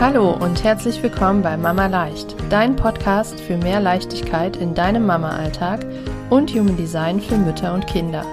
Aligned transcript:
Hallo 0.00 0.32
und 0.32 0.64
herzlich 0.64 1.02
willkommen 1.02 1.40
bei 1.40 1.56
Mama 1.56 1.86
Leicht, 1.86 2.34
dein 2.50 2.74
Podcast 2.74 3.40
für 3.40 3.56
mehr 3.56 3.80
Leichtigkeit 3.80 4.56
in 4.56 4.74
deinem 4.74 5.06
Mama-Alltag 5.06 5.86
und 6.30 6.50
Human 6.52 6.76
Design 6.76 7.20
für 7.20 7.38
Mütter 7.38 7.72
und 7.72 7.86
Kinder. 7.86 8.26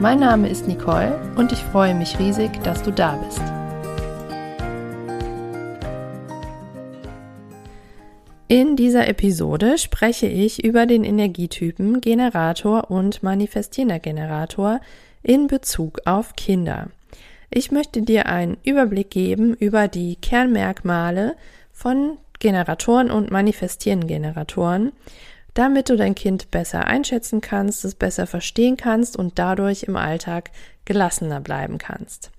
Mein 0.00 0.18
Name 0.18 0.48
ist 0.48 0.66
Nicole 0.66 1.20
und 1.36 1.52
ich 1.52 1.58
freue 1.58 1.94
mich 1.94 2.18
riesig, 2.18 2.50
dass 2.64 2.82
du 2.82 2.90
da 2.90 3.16
bist. 3.16 3.42
In 8.48 8.74
dieser 8.74 9.06
Episode 9.06 9.78
spreche 9.78 10.26
ich 10.26 10.64
über 10.64 10.86
den 10.86 11.04
Energietypen 11.04 12.00
Generator 12.00 12.90
und 12.90 13.22
manifestierender 13.22 14.00
Generator 14.00 14.80
in 15.22 15.46
Bezug 15.46 16.00
auf 16.04 16.34
Kinder. 16.36 16.88
Ich 17.54 17.70
möchte 17.70 18.00
dir 18.00 18.26
einen 18.26 18.56
Überblick 18.64 19.10
geben 19.10 19.52
über 19.52 19.86
die 19.86 20.16
Kernmerkmale 20.16 21.36
von 21.70 22.16
Generatoren 22.38 23.10
und 23.10 23.30
manifestierenden 23.30 24.08
Generatoren, 24.08 24.92
damit 25.52 25.90
du 25.90 25.96
dein 25.96 26.14
Kind 26.14 26.50
besser 26.50 26.86
einschätzen 26.86 27.42
kannst, 27.42 27.84
es 27.84 27.94
besser 27.94 28.26
verstehen 28.26 28.78
kannst 28.78 29.18
und 29.18 29.38
dadurch 29.38 29.82
im 29.82 29.96
Alltag 29.96 30.50
gelassener 30.86 31.42
bleiben 31.42 31.76
kannst. 31.76 32.30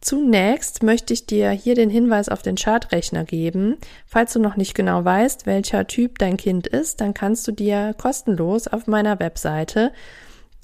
Zunächst 0.00 0.82
möchte 0.82 1.12
ich 1.12 1.26
dir 1.26 1.50
hier 1.50 1.74
den 1.74 1.90
Hinweis 1.90 2.30
auf 2.30 2.40
den 2.40 2.56
Chartrechner 2.56 3.24
geben. 3.24 3.76
Falls 4.06 4.32
du 4.32 4.38
noch 4.38 4.56
nicht 4.56 4.74
genau 4.74 5.04
weißt, 5.04 5.44
welcher 5.44 5.86
Typ 5.86 6.18
dein 6.18 6.38
Kind 6.38 6.66
ist, 6.66 7.02
dann 7.02 7.12
kannst 7.12 7.46
du 7.46 7.52
dir 7.52 7.94
kostenlos 7.98 8.66
auf 8.66 8.86
meiner 8.86 9.20
Webseite 9.20 9.92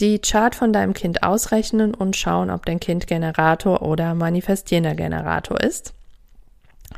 die 0.01 0.19
Chart 0.19 0.55
von 0.55 0.73
deinem 0.73 0.95
Kind 0.95 1.23
ausrechnen 1.23 1.95
und 1.95 2.17
schauen, 2.17 2.51
ob 2.51 2.67
dein 2.67 2.81
Kind 2.81 3.07
Generator 3.07 3.83
oder 3.83 4.15
manifestierender 4.15 4.95
Generator 4.95 5.61
ist. 5.61 5.93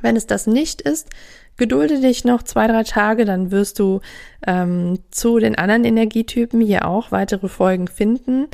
Wenn 0.01 0.17
es 0.17 0.27
das 0.27 0.47
nicht 0.47 0.81
ist, 0.81 1.09
gedulde 1.57 2.01
dich 2.01 2.25
noch 2.25 2.43
zwei, 2.43 2.67
drei 2.67 2.83
Tage, 2.83 3.25
dann 3.25 3.51
wirst 3.51 3.79
du 3.79 4.01
ähm, 4.47 4.99
zu 5.11 5.39
den 5.39 5.57
anderen 5.57 5.85
Energietypen 5.85 6.61
hier 6.61 6.87
auch 6.89 7.13
weitere 7.13 7.49
Folgen 7.49 7.89
finden. 7.89 8.49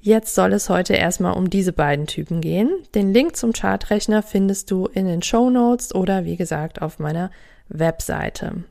Jetzt 0.00 0.34
soll 0.34 0.54
es 0.54 0.70
heute 0.70 0.94
erstmal 0.94 1.34
um 1.34 1.50
diese 1.50 1.72
beiden 1.72 2.06
Typen 2.06 2.40
gehen. 2.40 2.70
Den 2.94 3.12
Link 3.12 3.36
zum 3.36 3.52
Chartrechner 3.52 4.22
findest 4.22 4.70
du 4.70 4.86
in 4.86 5.06
den 5.06 5.22
Show 5.22 5.50
Notes 5.50 5.94
oder 5.94 6.24
wie 6.24 6.36
gesagt 6.36 6.80
auf 6.80 6.98
meiner 6.98 7.30
Webseite. 7.68 8.64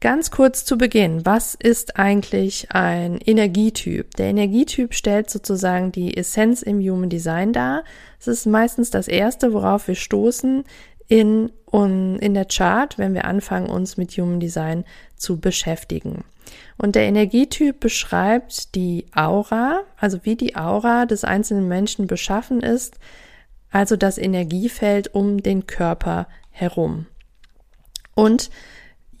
Ganz 0.00 0.30
kurz 0.30 0.64
zu 0.64 0.78
Beginn, 0.78 1.26
was 1.26 1.54
ist 1.54 1.98
eigentlich 1.98 2.72
ein 2.72 3.18
Energietyp? 3.18 4.14
Der 4.16 4.28
Energietyp 4.28 4.94
stellt 4.94 5.28
sozusagen 5.28 5.92
die 5.92 6.16
Essenz 6.16 6.62
im 6.62 6.80
Human 6.80 7.10
Design 7.10 7.52
dar. 7.52 7.84
Es 8.18 8.26
ist 8.26 8.46
meistens 8.46 8.88
das 8.88 9.08
erste, 9.08 9.52
worauf 9.52 9.88
wir 9.88 9.94
stoßen 9.94 10.64
in, 11.06 11.52
in 11.70 12.32
der 12.32 12.46
Chart, 12.46 12.96
wenn 12.96 13.12
wir 13.12 13.26
anfangen, 13.26 13.68
uns 13.68 13.98
mit 13.98 14.12
Human 14.12 14.40
Design 14.40 14.86
zu 15.16 15.38
beschäftigen. 15.38 16.24
Und 16.78 16.94
der 16.94 17.02
Energietyp 17.02 17.78
beschreibt 17.78 18.74
die 18.74 19.04
Aura, 19.14 19.82
also 19.98 20.20
wie 20.22 20.34
die 20.34 20.56
Aura 20.56 21.04
des 21.04 21.24
einzelnen 21.24 21.68
Menschen 21.68 22.06
beschaffen 22.06 22.60
ist, 22.62 22.98
also 23.70 23.96
das 23.96 24.16
Energiefeld 24.16 25.14
um 25.14 25.42
den 25.42 25.66
Körper 25.66 26.26
herum. 26.48 27.04
Und 28.14 28.50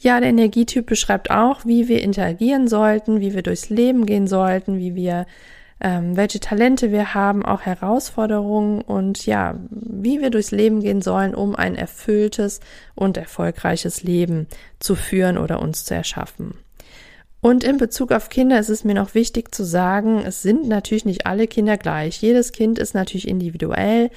ja, 0.00 0.18
der 0.18 0.30
Energietyp 0.30 0.86
beschreibt 0.86 1.30
auch, 1.30 1.66
wie 1.66 1.86
wir 1.86 2.02
interagieren 2.02 2.68
sollten, 2.68 3.20
wie 3.20 3.34
wir 3.34 3.42
durchs 3.42 3.68
Leben 3.68 4.06
gehen 4.06 4.26
sollten, 4.26 4.78
wie 4.78 4.94
wir, 4.94 5.26
ähm, 5.78 6.16
welche 6.16 6.40
Talente 6.40 6.90
wir 6.90 7.12
haben, 7.12 7.44
auch 7.44 7.60
Herausforderungen 7.60 8.80
und 8.80 9.26
ja, 9.26 9.56
wie 9.70 10.22
wir 10.22 10.30
durchs 10.30 10.52
Leben 10.52 10.80
gehen 10.80 11.02
sollen, 11.02 11.34
um 11.34 11.54
ein 11.54 11.76
erfülltes 11.76 12.60
und 12.94 13.18
erfolgreiches 13.18 14.02
Leben 14.02 14.46
zu 14.78 14.94
führen 14.94 15.36
oder 15.36 15.60
uns 15.60 15.84
zu 15.84 15.94
erschaffen. 15.94 16.54
Und 17.42 17.62
in 17.62 17.76
Bezug 17.76 18.12
auf 18.12 18.30
Kinder 18.30 18.58
ist 18.58 18.70
es 18.70 18.84
mir 18.84 18.94
noch 18.94 19.14
wichtig 19.14 19.54
zu 19.54 19.64
sagen, 19.64 20.22
es 20.24 20.40
sind 20.40 20.66
natürlich 20.66 21.04
nicht 21.04 21.26
alle 21.26 21.46
Kinder 21.46 21.76
gleich. 21.76 22.22
Jedes 22.22 22.52
Kind 22.52 22.78
ist 22.78 22.94
natürlich 22.94 23.28
individuell. 23.28 24.10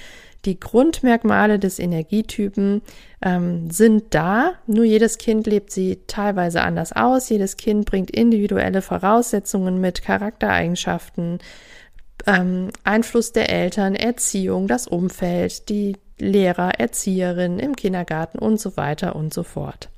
Die 0.45 0.59
Grundmerkmale 0.59 1.57
des 1.57 1.79
Energietypen 1.79 2.81
ähm, 3.21 3.71
sind 3.71 4.13
da, 4.13 4.53
nur 4.67 4.83
jedes 4.83 5.17
Kind 5.17 5.47
lebt 5.47 5.71
sie 5.71 6.01
teilweise 6.07 6.61
anders 6.61 6.91
aus. 6.91 7.29
Jedes 7.29 7.55
Kind 7.55 7.85
bringt 7.85 8.11
individuelle 8.11 8.81
Voraussetzungen 8.81 9.79
mit, 9.79 10.01
Charaktereigenschaften, 10.01 11.39
ähm, 12.25 12.69
Einfluss 12.83 13.31
der 13.31 13.49
Eltern, 13.49 13.95
Erziehung, 13.95 14.67
das 14.67 14.87
Umfeld, 14.87 15.69
die 15.69 15.95
Lehrer, 16.19 16.79
Erzieherinnen 16.79 17.59
im 17.59 17.75
Kindergarten 17.75 18.37
und 18.37 18.59
so 18.59 18.75
weiter 18.75 19.15
und 19.15 19.33
so 19.33 19.43
fort. 19.43 19.89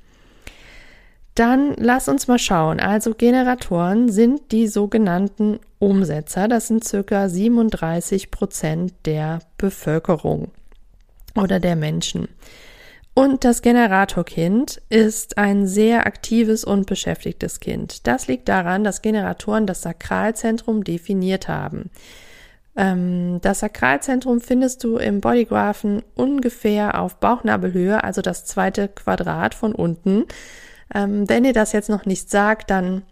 Dann 1.36 1.74
lass 1.76 2.08
uns 2.08 2.28
mal 2.28 2.38
schauen. 2.38 2.80
Also 2.80 3.14
Generatoren 3.14 4.08
sind 4.10 4.52
die 4.52 4.66
sogenannten 4.66 5.60
Umsetzer. 5.78 6.48
Das 6.48 6.66
sind 6.66 6.82
circa 6.82 7.28
37 7.28 8.30
Prozent 8.30 8.94
der 9.04 9.40
Bevölkerung 9.58 10.50
oder 11.34 11.60
der 11.60 11.76
Menschen. 11.76 12.28
Und 13.12 13.44
das 13.44 13.60
Generatorkind 13.60 14.80
ist 14.88 15.36
ein 15.36 15.66
sehr 15.66 16.06
aktives 16.06 16.64
und 16.64 16.86
beschäftigtes 16.86 17.60
Kind. 17.60 18.06
Das 18.06 18.28
liegt 18.28 18.48
daran, 18.48 18.82
dass 18.82 19.02
Generatoren 19.02 19.66
das 19.66 19.82
Sakralzentrum 19.82 20.84
definiert 20.84 21.48
haben. 21.48 21.90
Ähm, 22.76 23.40
das 23.42 23.60
Sakralzentrum 23.60 24.40
findest 24.40 24.84
du 24.84 24.96
im 24.96 25.20
Bodygraphen 25.20 26.02
ungefähr 26.14 26.98
auf 26.98 27.16
Bauchnabelhöhe, 27.16 28.02
also 28.02 28.22
das 28.22 28.46
zweite 28.46 28.88
Quadrat 28.88 29.54
von 29.54 29.74
unten. 29.74 30.24
Ähm, 30.94 31.28
wenn 31.28 31.44
ihr 31.44 31.52
das 31.52 31.72
jetzt 31.72 31.88
noch 31.88 32.06
nicht 32.06 32.30
sagt, 32.30 32.70
dann 32.70 33.02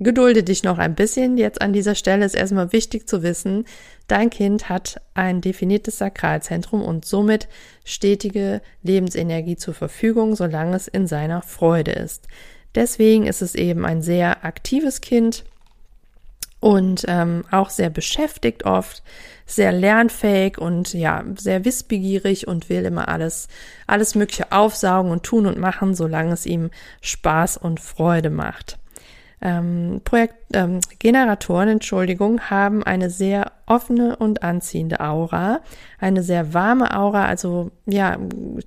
gedulde 0.00 0.42
dich 0.42 0.64
noch 0.64 0.78
ein 0.78 0.94
bisschen. 0.94 1.38
Jetzt 1.38 1.62
an 1.62 1.72
dieser 1.72 1.94
Stelle 1.94 2.24
ist 2.24 2.34
erstmal 2.34 2.72
wichtig 2.72 3.08
zu 3.08 3.22
wissen, 3.22 3.64
dein 4.08 4.30
Kind 4.30 4.68
hat 4.68 5.00
ein 5.14 5.40
definiertes 5.40 5.98
Sakralzentrum 5.98 6.82
und 6.82 7.04
somit 7.04 7.48
stetige 7.84 8.60
Lebensenergie 8.82 9.56
zur 9.56 9.74
Verfügung, 9.74 10.34
solange 10.34 10.76
es 10.76 10.88
in 10.88 11.06
seiner 11.06 11.42
Freude 11.42 11.92
ist. 11.92 12.26
Deswegen 12.74 13.26
ist 13.26 13.40
es 13.40 13.54
eben 13.54 13.84
ein 13.84 14.02
sehr 14.02 14.44
aktives 14.44 15.00
Kind 15.00 15.44
und 16.64 17.04
ähm, 17.08 17.44
auch 17.50 17.68
sehr 17.68 17.90
beschäftigt 17.90 18.64
oft, 18.64 19.02
sehr 19.44 19.70
lernfähig 19.70 20.56
und 20.56 20.94
ja, 20.94 21.22
sehr 21.36 21.66
wissbegierig 21.66 22.48
und 22.48 22.70
will 22.70 22.86
immer 22.86 23.08
alles, 23.08 23.48
alles 23.86 24.14
Mögliche 24.14 24.50
aufsaugen 24.50 25.12
und 25.12 25.24
tun 25.24 25.44
und 25.44 25.58
machen, 25.58 25.94
solange 25.94 26.32
es 26.32 26.46
ihm 26.46 26.70
Spaß 27.02 27.58
und 27.58 27.80
Freude 27.80 28.30
macht. 28.30 28.78
Ähm, 29.46 30.00
Projekt, 30.04 30.36
ähm, 30.54 30.80
Generatoren, 30.98 31.68
Entschuldigung, 31.68 32.40
haben 32.48 32.82
eine 32.82 33.10
sehr 33.10 33.52
offene 33.66 34.16
und 34.16 34.42
anziehende 34.42 35.00
Aura, 35.00 35.60
eine 35.98 36.22
sehr 36.22 36.54
warme 36.54 36.96
Aura, 36.96 37.26
also 37.26 37.70
ja, 37.84 38.16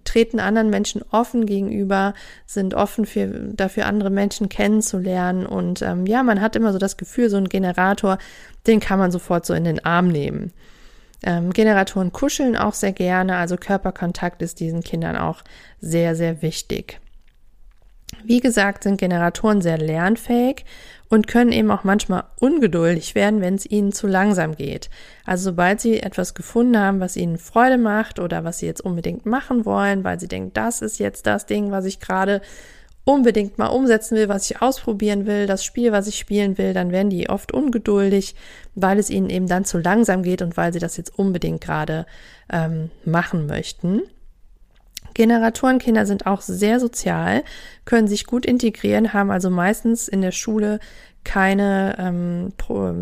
treten 0.03 0.39
anderen 0.39 0.69
Menschen 0.69 1.01
offen 1.09 1.47
gegenüber, 1.47 2.13
sind 2.45 2.75
offen 2.75 3.07
für, 3.07 3.27
dafür, 3.27 3.88
andere 3.88 4.11
Menschen 4.11 4.49
kennenzulernen 4.49 5.47
und 5.47 5.81
ähm, 5.81 6.05
ja, 6.05 6.21
man 6.21 6.41
hat 6.41 6.55
immer 6.55 6.71
so 6.71 6.77
das 6.77 6.95
Gefühl, 6.95 7.31
so 7.31 7.38
ein 7.38 7.49
Generator, 7.49 8.19
den 8.67 8.79
kann 8.79 8.99
man 8.99 9.11
sofort 9.11 9.47
so 9.47 9.55
in 9.55 9.63
den 9.63 9.83
Arm 9.83 10.09
nehmen. 10.09 10.53
Ähm, 11.23 11.53
Generatoren 11.53 12.11
kuscheln 12.11 12.55
auch 12.55 12.75
sehr 12.75 12.94
gerne, 12.94 13.38
also 13.38 13.57
Körperkontakt 13.57 14.44
ist 14.44 14.59
diesen 14.59 14.83
Kindern 14.83 15.15
auch 15.15 15.41
sehr, 15.81 16.15
sehr 16.15 16.44
wichtig. 16.44 16.99
Wie 18.23 18.40
gesagt, 18.40 18.84
sind 18.84 18.97
Generatoren 18.97 19.62
sehr 19.62 19.78
lernfähig 19.78 20.66
und 21.09 21.28
können 21.28 21.51
eben 21.51 21.72
auch 21.72 21.84
manchmal 21.84 22.23
ungeduldig 22.40 23.16
werden, 23.16 23.41
wenn 23.41 23.56
es 23.56 23.66
ihnen 23.66 23.91
zu 23.91 24.07
langsam 24.07 24.56
geht. 24.56 24.90
Also 25.25 25.51
sobald 25.51 25.81
sie 25.81 26.01
etwas 26.01 26.34
gefunden 26.34 26.78
haben, 26.78 27.00
was 27.00 27.18
ihnen 27.18 27.38
Freude 27.38 27.78
macht 27.78 28.19
oder 28.19 28.44
was 28.44 28.59
sie 28.59 28.66
jetzt 28.66 28.81
unbedingt 28.81 29.25
machen 29.25 29.65
wollen, 29.65 30.04
weil 30.04 30.19
sie 30.19 30.27
denken, 30.27 30.51
das 30.54 30.81
ist 30.81 31.00
jetzt 31.00 31.25
das 31.27 31.45
Ding, 31.45 31.71
was 31.71 31.86
ich 31.86 32.00
gerade 32.00 32.42
unbedingt 33.04 33.57
mal 33.57 33.68
umsetzen 33.68 34.18
will, 34.18 34.27
was 34.27 34.50
ich 34.50 34.62
ausprobieren 34.62 35.25
will, 35.25 35.48
das 35.48 35.63
Spiel, 35.63 35.94
was 35.94 36.07
ich 36.07 36.18
spielen 36.18 36.57
will, 36.57 36.74
dann 36.74 36.92
werden 36.92 37.09
die 37.09 37.30
oft 37.30 37.54
ungeduldig, 37.54 38.36
weil 38.75 39.00
es 39.00 39.09
ihnen 39.09 39.30
eben 39.30 39.48
dann 39.48 39.63
zu 39.63 39.77
langsam 39.77 40.24
geht 40.24 40.42
und 40.42 40.57
weil 40.57 40.74
sie 40.74 40.80
das 40.80 40.98
jetzt 40.98 41.18
unbedingt 41.18 41.62
gerade 41.62 42.06
ähm, 42.51 42.92
machen 43.06 43.45
möchten. 43.45 44.01
Generatorenkinder 45.13 46.05
sind 46.05 46.27
auch 46.27 46.41
sehr 46.41 46.79
sozial, 46.79 47.44
können 47.85 48.07
sich 48.07 48.25
gut 48.25 48.45
integrieren, 48.45 49.13
haben 49.13 49.31
also 49.31 49.49
meistens 49.49 50.07
in 50.07 50.21
der 50.21 50.31
Schule 50.31 50.79
keine 51.23 51.95
ähm, 51.99 52.53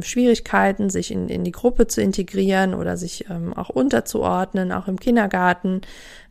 Schwierigkeiten, 0.02 0.90
sich 0.90 1.12
in, 1.12 1.30
in 1.30 1.44
die 1.44 1.52
Gruppe 1.52 1.86
zu 1.86 2.02
integrieren 2.02 2.74
oder 2.74 2.98
sich 2.98 3.30
ähm, 3.30 3.54
auch 3.54 3.70
unterzuordnen, 3.70 4.72
auch 4.72 4.88
im 4.88 5.00
Kindergarten. 5.00 5.82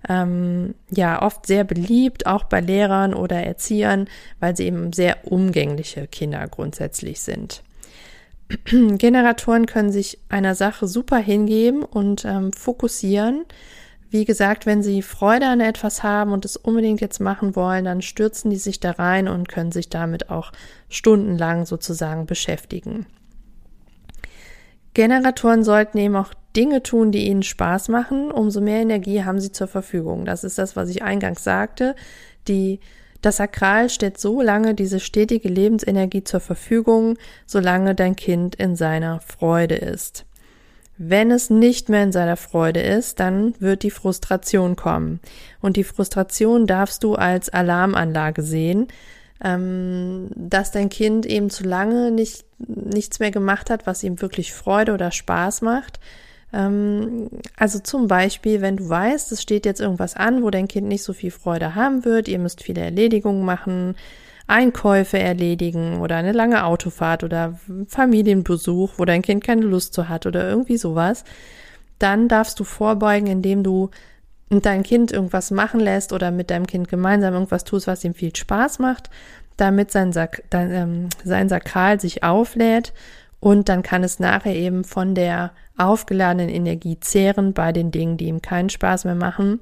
Ähm, 0.08 0.74
ja, 0.90 1.22
oft 1.22 1.46
sehr 1.46 1.62
beliebt, 1.62 2.26
auch 2.26 2.44
bei 2.44 2.60
Lehrern 2.60 3.14
oder 3.14 3.36
Erziehern, 3.36 4.08
weil 4.40 4.56
sie 4.56 4.66
eben 4.66 4.92
sehr 4.92 5.18
umgängliche 5.30 6.08
Kinder 6.08 6.48
grundsätzlich 6.48 7.20
sind. 7.20 7.62
Generatoren 8.64 9.66
können 9.66 9.92
sich 9.92 10.18
einer 10.28 10.56
Sache 10.56 10.88
super 10.88 11.18
hingeben 11.18 11.84
und 11.84 12.24
ähm, 12.24 12.52
fokussieren 12.52 13.44
wie 14.14 14.24
gesagt, 14.24 14.64
wenn 14.64 14.80
sie 14.80 15.02
Freude 15.02 15.48
an 15.48 15.60
etwas 15.60 16.04
haben 16.04 16.30
und 16.30 16.44
es 16.44 16.56
unbedingt 16.56 17.00
jetzt 17.00 17.18
machen 17.18 17.56
wollen, 17.56 17.84
dann 17.84 18.00
stürzen 18.00 18.48
die 18.48 18.58
sich 18.58 18.78
da 18.78 18.92
rein 18.92 19.26
und 19.26 19.48
können 19.48 19.72
sich 19.72 19.88
damit 19.88 20.30
auch 20.30 20.52
stundenlang 20.88 21.66
sozusagen 21.66 22.24
beschäftigen. 22.24 23.06
Generatoren 24.94 25.64
sollten 25.64 25.98
eben 25.98 26.14
auch 26.14 26.32
Dinge 26.54 26.84
tun, 26.84 27.10
die 27.10 27.26
ihnen 27.26 27.42
Spaß 27.42 27.88
machen. 27.88 28.30
Umso 28.30 28.60
mehr 28.60 28.82
Energie 28.82 29.24
haben 29.24 29.40
sie 29.40 29.50
zur 29.50 29.66
Verfügung. 29.66 30.26
Das 30.26 30.44
ist 30.44 30.58
das, 30.58 30.76
was 30.76 30.90
ich 30.90 31.02
eingangs 31.02 31.42
sagte. 31.42 31.96
Die, 32.46 32.78
das 33.20 33.38
Sakral 33.38 33.90
stellt 33.90 34.20
so 34.20 34.40
lange 34.40 34.74
diese 34.74 35.00
stetige 35.00 35.48
Lebensenergie 35.48 36.22
zur 36.22 36.38
Verfügung, 36.38 37.18
solange 37.46 37.96
dein 37.96 38.14
Kind 38.14 38.54
in 38.54 38.76
seiner 38.76 39.18
Freude 39.18 39.74
ist. 39.74 40.24
Wenn 40.96 41.30
es 41.30 41.50
nicht 41.50 41.88
mehr 41.88 42.04
in 42.04 42.12
seiner 42.12 42.36
Freude 42.36 42.80
ist, 42.80 43.18
dann 43.18 43.54
wird 43.58 43.82
die 43.82 43.90
Frustration 43.90 44.76
kommen. 44.76 45.20
Und 45.60 45.76
die 45.76 45.84
Frustration 45.84 46.66
darfst 46.66 47.02
du 47.02 47.14
als 47.14 47.48
Alarmanlage 47.48 48.42
sehen, 48.42 48.88
ähm, 49.42 50.28
dass 50.36 50.70
dein 50.70 50.88
Kind 50.90 51.26
eben 51.26 51.50
zu 51.50 51.64
lange 51.64 52.12
nicht, 52.12 52.44
nichts 52.58 53.18
mehr 53.18 53.32
gemacht 53.32 53.70
hat, 53.70 53.86
was 53.86 54.04
ihm 54.04 54.20
wirklich 54.20 54.52
Freude 54.52 54.94
oder 54.94 55.10
Spaß 55.10 55.62
macht. 55.62 55.98
Ähm, 56.52 57.28
also 57.56 57.80
zum 57.80 58.06
Beispiel, 58.06 58.60
wenn 58.60 58.76
du 58.76 58.88
weißt, 58.88 59.32
es 59.32 59.42
steht 59.42 59.66
jetzt 59.66 59.80
irgendwas 59.80 60.14
an, 60.14 60.44
wo 60.44 60.50
dein 60.50 60.68
Kind 60.68 60.86
nicht 60.86 61.02
so 61.02 61.12
viel 61.12 61.32
Freude 61.32 61.74
haben 61.74 62.04
wird, 62.04 62.28
ihr 62.28 62.38
müsst 62.38 62.62
viele 62.62 62.82
Erledigungen 62.82 63.44
machen, 63.44 63.96
Einkäufe 64.46 65.18
erledigen 65.18 66.00
oder 66.00 66.16
eine 66.16 66.32
lange 66.32 66.64
Autofahrt 66.64 67.24
oder 67.24 67.58
Familienbesuch, 67.88 68.94
wo 68.98 69.04
dein 69.04 69.22
Kind 69.22 69.42
keine 69.42 69.62
Lust 69.62 69.94
zu 69.94 70.08
hat 70.08 70.26
oder 70.26 70.48
irgendwie 70.48 70.76
sowas, 70.76 71.24
dann 71.98 72.28
darfst 72.28 72.60
du 72.60 72.64
vorbeugen, 72.64 73.26
indem 73.26 73.62
du 73.62 73.90
dein 74.50 74.82
Kind 74.82 75.10
irgendwas 75.12 75.50
machen 75.50 75.80
lässt 75.80 76.12
oder 76.12 76.30
mit 76.30 76.50
deinem 76.50 76.66
Kind 76.66 76.88
gemeinsam 76.88 77.34
irgendwas 77.34 77.64
tust, 77.64 77.86
was 77.86 78.04
ihm 78.04 78.14
viel 78.14 78.34
Spaß 78.34 78.78
macht, 78.78 79.08
damit 79.56 79.90
sein, 79.90 80.12
Sak 80.12 80.42
dein, 80.50 80.70
ähm, 80.72 81.08
sein 81.24 81.48
Sakral 81.48 82.00
sich 82.00 82.22
auflädt. 82.22 82.92
Und 83.40 83.68
dann 83.68 83.82
kann 83.82 84.04
es 84.04 84.20
nachher 84.20 84.54
eben 84.54 84.84
von 84.84 85.14
der 85.14 85.52
aufgeladenen 85.76 86.48
Energie 86.48 86.98
zehren 87.00 87.52
bei 87.52 87.72
den 87.72 87.90
Dingen, 87.90 88.16
die 88.16 88.26
ihm 88.26 88.40
keinen 88.40 88.70
Spaß 88.70 89.04
mehr 89.04 89.14
machen 89.14 89.60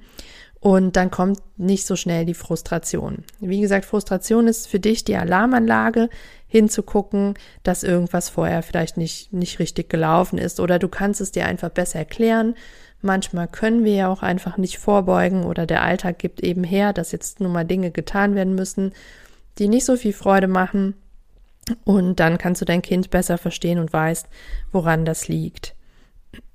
und 0.63 0.95
dann 0.95 1.11
kommt 1.11 1.41
nicht 1.57 1.87
so 1.87 1.97
schnell 1.97 2.25
die 2.25 2.35
Frustration. 2.35 3.25
Wie 3.41 3.61
gesagt, 3.61 3.85
Frustration 3.85 4.47
ist 4.47 4.69
für 4.69 4.79
dich 4.79 5.03
die 5.03 5.17
Alarmanlage, 5.17 6.09
hinzugucken, 6.47 7.35
dass 7.65 7.83
irgendwas 7.83 8.29
vorher 8.29 8.63
vielleicht 8.63 8.97
nicht, 8.97 9.33
nicht 9.33 9.59
richtig 9.59 9.89
gelaufen 9.91 10.39
ist 10.39 10.61
oder 10.61 10.79
du 10.79 10.87
kannst 10.87 11.21
es 11.21 11.33
dir 11.33 11.47
einfach 11.47 11.71
besser 11.71 11.99
erklären. 11.99 12.55
Manchmal 13.01 13.49
können 13.49 13.85
wir 13.85 13.95
ja 13.95 14.09
auch 14.09 14.23
einfach 14.23 14.57
nicht 14.57 14.79
vorbeugen 14.79 15.43
oder 15.43 15.67
der 15.67 15.83
Alltag 15.83 16.21
gibt 16.21 16.41
eben 16.41 16.63
her, 16.63 16.93
dass 16.93 17.11
jetzt 17.11 17.41
nun 17.41 17.51
mal 17.51 17.65
Dinge 17.65 17.91
getan 17.91 18.37
werden 18.37 18.55
müssen, 18.55 18.93
die 19.59 19.67
nicht 19.67 19.85
so 19.85 19.97
viel 19.97 20.13
Freude 20.13 20.47
machen. 20.47 20.95
Und 21.83 22.21
dann 22.21 22.39
kannst 22.39 22.61
du 22.61 22.65
dein 22.65 22.83
Kind 22.83 23.11
besser 23.11 23.37
verstehen 23.37 23.81
und 23.81 23.93
weißt, 23.93 24.29
woran 24.71 25.05
das 25.05 25.27
liegt. 25.27 25.75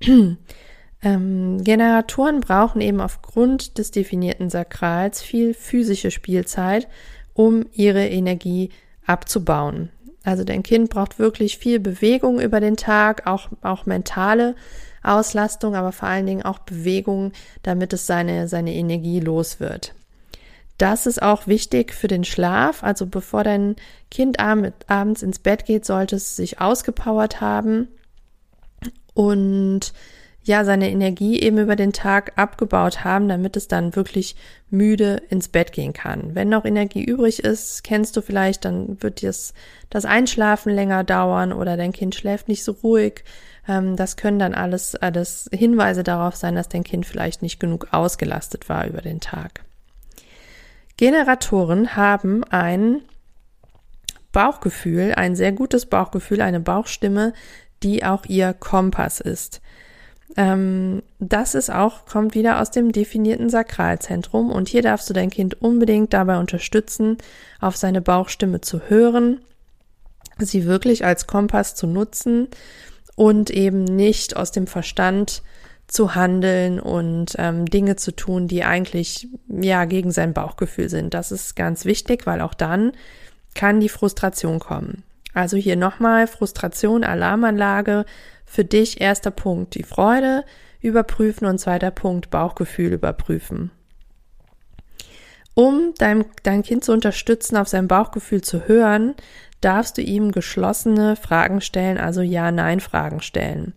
Ähm, 1.02 1.62
Generatoren 1.62 2.40
brauchen 2.40 2.80
eben 2.80 3.00
aufgrund 3.00 3.78
des 3.78 3.90
definierten 3.90 4.50
Sakrals 4.50 5.22
viel 5.22 5.54
physische 5.54 6.10
Spielzeit, 6.10 6.88
um 7.34 7.66
ihre 7.72 8.06
Energie 8.08 8.70
abzubauen. 9.06 9.90
Also 10.24 10.44
dein 10.44 10.62
Kind 10.62 10.90
braucht 10.90 11.18
wirklich 11.18 11.58
viel 11.58 11.78
Bewegung 11.78 12.40
über 12.40 12.60
den 12.60 12.76
Tag, 12.76 13.26
auch, 13.26 13.48
auch 13.62 13.86
mentale 13.86 14.56
Auslastung, 15.02 15.76
aber 15.76 15.92
vor 15.92 16.08
allen 16.08 16.26
Dingen 16.26 16.42
auch 16.42 16.58
Bewegung, 16.58 17.32
damit 17.62 17.92
es 17.92 18.06
seine, 18.06 18.48
seine 18.48 18.74
Energie 18.74 19.20
los 19.20 19.60
wird. 19.60 19.94
Das 20.76 21.06
ist 21.06 21.22
auch 21.22 21.46
wichtig 21.46 21.92
für 21.92 22.08
den 22.08 22.24
Schlaf. 22.24 22.84
Also 22.84 23.06
bevor 23.06 23.42
dein 23.42 23.76
Kind 24.10 24.38
abends 24.38 25.22
ins 25.22 25.38
Bett 25.38 25.64
geht, 25.64 25.84
sollte 25.84 26.16
es 26.16 26.36
sich 26.36 26.60
ausgepowert 26.60 27.40
haben 27.40 27.88
und 29.14 29.92
ja 30.48 30.64
seine 30.64 30.90
Energie 30.90 31.40
eben 31.40 31.58
über 31.58 31.76
den 31.76 31.92
Tag 31.92 32.32
abgebaut 32.36 33.04
haben, 33.04 33.28
damit 33.28 33.56
es 33.56 33.68
dann 33.68 33.94
wirklich 33.94 34.34
müde 34.70 35.22
ins 35.30 35.48
Bett 35.48 35.72
gehen 35.72 35.92
kann. 35.92 36.34
Wenn 36.34 36.48
noch 36.48 36.64
Energie 36.64 37.04
übrig 37.04 37.44
ist, 37.44 37.84
kennst 37.84 38.16
du 38.16 38.22
vielleicht, 38.22 38.64
dann 38.64 39.00
wird 39.00 39.22
das, 39.22 39.54
das 39.90 40.04
Einschlafen 40.04 40.72
länger 40.72 41.04
dauern 41.04 41.52
oder 41.52 41.76
dein 41.76 41.92
Kind 41.92 42.14
schläft 42.14 42.48
nicht 42.48 42.64
so 42.64 42.72
ruhig. 42.72 43.24
Ähm, 43.68 43.94
das 43.96 44.16
können 44.16 44.38
dann 44.38 44.54
alles, 44.54 44.96
alles 44.96 45.48
Hinweise 45.52 46.02
darauf 46.02 46.34
sein, 46.34 46.56
dass 46.56 46.68
dein 46.68 46.84
Kind 46.84 47.06
vielleicht 47.06 47.42
nicht 47.42 47.60
genug 47.60 47.88
ausgelastet 47.92 48.68
war 48.68 48.86
über 48.86 49.00
den 49.00 49.20
Tag. 49.20 49.62
Generatoren 50.96 51.94
haben 51.94 52.42
ein 52.44 53.02
Bauchgefühl, 54.32 55.14
ein 55.14 55.36
sehr 55.36 55.52
gutes 55.52 55.86
Bauchgefühl, 55.86 56.40
eine 56.40 56.60
Bauchstimme, 56.60 57.32
die 57.82 58.04
auch 58.04 58.26
ihr 58.26 58.52
Kompass 58.52 59.20
ist. 59.20 59.60
Ähm, 60.38 61.02
das 61.18 61.56
ist 61.56 61.68
auch, 61.68 62.06
kommt 62.06 62.36
wieder 62.36 62.62
aus 62.62 62.70
dem 62.70 62.92
definierten 62.92 63.50
Sakralzentrum 63.50 64.52
und 64.52 64.68
hier 64.68 64.82
darfst 64.82 65.10
du 65.10 65.12
dein 65.12 65.30
Kind 65.30 65.60
unbedingt 65.60 66.12
dabei 66.12 66.38
unterstützen, 66.38 67.18
auf 67.60 67.76
seine 67.76 68.00
Bauchstimme 68.00 68.60
zu 68.60 68.82
hören, 68.88 69.40
sie 70.38 70.64
wirklich 70.64 71.04
als 71.04 71.26
Kompass 71.26 71.74
zu 71.74 71.88
nutzen 71.88 72.46
und 73.16 73.50
eben 73.50 73.82
nicht 73.82 74.36
aus 74.36 74.52
dem 74.52 74.68
Verstand 74.68 75.42
zu 75.88 76.14
handeln 76.14 76.78
und 76.78 77.34
ähm, 77.36 77.66
Dinge 77.66 77.96
zu 77.96 78.14
tun, 78.14 78.46
die 78.46 78.62
eigentlich 78.62 79.26
ja 79.48 79.86
gegen 79.86 80.12
sein 80.12 80.34
Bauchgefühl 80.34 80.88
sind. 80.88 81.14
Das 81.14 81.32
ist 81.32 81.56
ganz 81.56 81.84
wichtig, 81.84 82.26
weil 82.26 82.42
auch 82.42 82.54
dann 82.54 82.92
kann 83.56 83.80
die 83.80 83.88
Frustration 83.88 84.60
kommen. 84.60 85.02
Also 85.34 85.56
hier 85.56 85.76
nochmal 85.76 86.28
Frustration, 86.28 87.02
Alarmanlage, 87.02 88.04
für 88.48 88.64
dich 88.64 89.00
erster 89.00 89.30
Punkt 89.30 89.74
die 89.74 89.82
Freude 89.82 90.44
überprüfen 90.80 91.46
und 91.46 91.58
zweiter 91.58 91.90
Punkt 91.90 92.30
Bauchgefühl 92.30 92.92
überprüfen. 92.92 93.70
Um 95.54 95.92
dein, 95.98 96.24
dein 96.44 96.62
Kind 96.62 96.84
zu 96.84 96.92
unterstützen, 96.92 97.56
auf 97.56 97.68
sein 97.68 97.88
Bauchgefühl 97.88 98.42
zu 98.42 98.68
hören, 98.68 99.14
darfst 99.60 99.98
du 99.98 100.02
ihm 100.02 100.30
geschlossene 100.30 101.16
Fragen 101.16 101.60
stellen, 101.60 101.98
also 101.98 102.20
Ja-Nein-Fragen 102.20 103.20
stellen. 103.20 103.74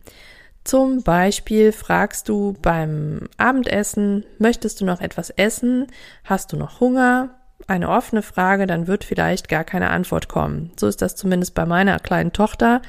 Zum 0.63 1.01
Beispiel 1.01 1.71
fragst 1.71 2.29
du 2.29 2.53
beim 2.61 3.27
Abendessen, 3.37 4.25
möchtest 4.37 4.79
du 4.79 4.85
noch 4.85 5.01
etwas 5.01 5.31
essen? 5.31 5.87
Hast 6.23 6.53
du 6.53 6.57
noch 6.57 6.79
Hunger? 6.79 7.31
Eine 7.65 7.89
offene 7.89 8.21
Frage, 8.21 8.67
dann 8.67 8.85
wird 8.85 9.03
vielleicht 9.03 9.49
gar 9.49 9.63
keine 9.63 9.89
Antwort 9.89 10.27
kommen. 10.27 10.71
So 10.77 10.87
ist 10.87 11.01
das 11.01 11.15
zumindest 11.15 11.55
bei 11.55 11.65
meiner 11.65 11.97
kleinen 11.99 12.31
Tochter 12.31 12.81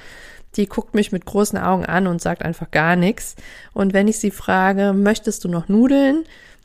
die 0.56 0.66
guckt 0.66 0.94
mich 0.94 1.12
mit 1.12 1.25
großen 1.25 1.59
Augen 1.59 1.87
an 1.87 2.06
und 2.06 2.21
sagt 2.21 2.42
einfach 2.42 2.71
gar 2.71 2.97
nichts. 2.97 3.37
Und 3.73 3.92
wenn 3.92 4.09
ich 4.09 4.18
sie 4.18 4.30
frage, 4.30 4.92
möchtest 4.92 5.44
du 5.44 5.49
noch 5.49 5.68
Nudeln? 5.68 6.25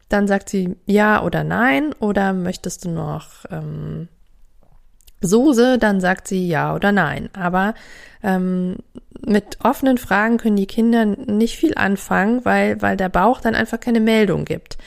Dann 0.10 0.28
sagt 0.28 0.50
sie 0.50 0.76
ja 0.86 1.24
oder 1.24 1.44
nein. 1.44 1.94
Oder 2.00 2.34
möchtest 2.34 2.86
du 2.86 2.90
noch 2.90 3.46
ähm, 3.50 4.08
Soße? 5.22 5.78
Dann 5.78 6.02
sagt 6.02 6.28
sie 6.28 6.48
ja 6.48 6.76
oder 6.76 6.92
nein. 6.92 7.30
Aber 7.34 7.74
ähm, 8.24 8.78
mit 9.26 9.60
offenen 9.64 9.98
Fragen 9.98 10.38
können 10.38 10.58
die 10.58 10.68
Kinder 10.68 11.06
nicht 11.06 11.58
viel 11.58 11.76
anfangen, 11.76 12.46
weil, 12.46 12.82
weil 12.82 12.98
der 12.98 13.10
Bauch 13.10 13.42
dann 13.42 13.56
einfach 13.56 13.80
keine 13.80 14.00
Meldung 14.00 14.46
gibt. 14.46 14.78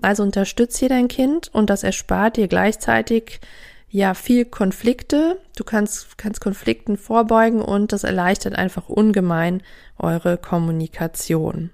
Also 0.00 0.22
unterstützt 0.22 0.78
hier 0.78 0.88
dein 0.88 1.08
Kind 1.08 1.50
und 1.52 1.70
das 1.70 1.82
erspart 1.82 2.36
dir 2.36 2.48
gleichzeitig 2.48 3.40
ja 3.90 4.14
viel 4.14 4.44
Konflikte. 4.44 5.40
Du 5.56 5.64
kannst, 5.64 6.18
kannst 6.18 6.40
Konflikten 6.40 6.96
vorbeugen 6.96 7.62
und 7.62 7.92
das 7.92 8.04
erleichtert 8.04 8.54
einfach 8.56 8.88
ungemein 8.88 9.62
eure 9.98 10.36
Kommunikation. 10.36 11.70